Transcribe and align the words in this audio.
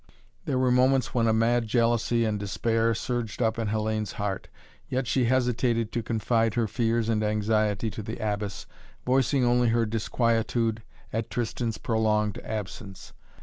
There 0.45 0.57
were 0.57 0.71
moments 0.71 1.13
when 1.13 1.27
a 1.27 1.31
mad 1.31 1.67
jealousy 1.67 2.25
and 2.25 2.39
despair 2.39 2.95
surged 2.95 3.39
up 3.39 3.59
in 3.59 3.67
Hellayne's 3.67 4.13
heart, 4.13 4.47
yet 4.89 5.05
she 5.05 5.25
hesitated 5.25 5.91
to 5.91 6.01
confide 6.01 6.55
her 6.55 6.67
fears 6.67 7.07
and 7.07 7.21
anxiety 7.21 7.91
to 7.91 8.01
the 8.01 8.17
Abbess, 8.17 8.65
voicing 9.05 9.45
only 9.45 9.67
her 9.67 9.85
disquietude 9.85 10.81
at 11.13 11.29
Tristan's 11.29 11.77
prolonged 11.77 12.39
absence. 12.39 13.13